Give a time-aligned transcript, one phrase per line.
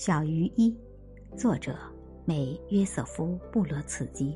[0.00, 0.74] 小于一，
[1.36, 1.76] 作者
[2.24, 4.34] 美约瑟夫·布罗茨基。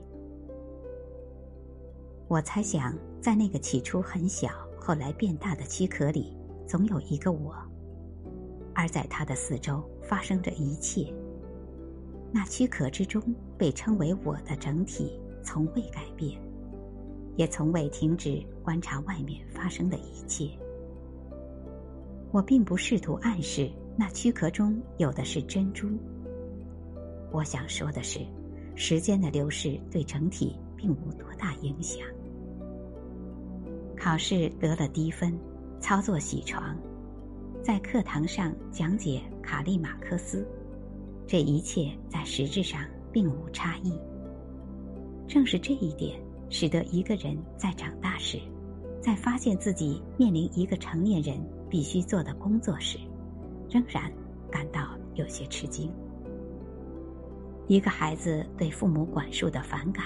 [2.28, 6.36] 我猜想，在那个起初很小、后来变大的躯壳里，
[6.66, 7.54] 总有一个我，
[8.74, 11.10] 而在它的四周发生着一切。
[12.30, 13.22] 那躯壳之中
[13.56, 16.38] 被称为我的整体，从未改变，
[17.36, 20.50] 也从未停止观察外面发生的一切。
[22.32, 23.70] 我并不试图暗示。
[23.96, 25.88] 那躯壳中有的是珍珠。
[27.30, 28.20] 我想说的是，
[28.74, 32.06] 时间的流逝对整体并无多大影响。
[33.96, 35.38] 考试得了低分，
[35.80, 36.76] 操作铣床，
[37.62, 40.46] 在课堂上讲解卡利马克思，
[41.26, 42.80] 这一切在实质上
[43.12, 43.98] 并无差异。
[45.26, 48.38] 正是这一点，使得一个人在长大时，
[49.00, 51.38] 在发现自己面临一个成年人
[51.70, 52.98] 必须做的工作时。
[53.74, 54.04] 仍然
[54.52, 55.90] 感到有些吃惊。
[57.66, 60.04] 一个孩子对父母管束的反感，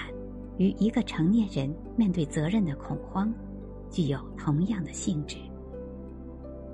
[0.57, 3.31] 与一个成年人面对责任的恐慌，
[3.91, 5.37] 具有同样的性质。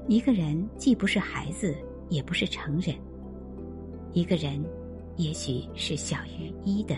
[0.07, 1.75] 一个人既不是孩子，
[2.07, 2.95] 也不是成人。
[4.13, 4.63] 一个人，
[5.17, 6.95] 也许是小于一的。